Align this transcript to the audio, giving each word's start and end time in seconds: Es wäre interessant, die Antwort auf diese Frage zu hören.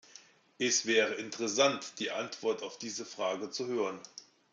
Es 0.57 0.87
wäre 0.87 1.13
interessant, 1.13 1.99
die 1.99 2.09
Antwort 2.09 2.63
auf 2.63 2.79
diese 2.79 3.05
Frage 3.05 3.51
zu 3.51 3.67
hören. 3.67 3.99